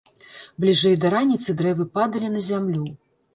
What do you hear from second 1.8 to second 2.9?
падалі на зямлю.